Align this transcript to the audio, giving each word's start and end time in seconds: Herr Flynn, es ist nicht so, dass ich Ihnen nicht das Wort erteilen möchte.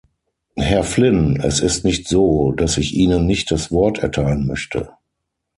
Herr 0.55 0.83
Flynn, 0.83 1.35
es 1.39 1.59
ist 1.59 1.85
nicht 1.85 2.07
so, 2.07 2.53
dass 2.53 2.79
ich 2.79 2.95
Ihnen 2.95 3.27
nicht 3.27 3.51
das 3.51 3.71
Wort 3.71 3.99
erteilen 3.99 4.47
möchte. 4.47 4.89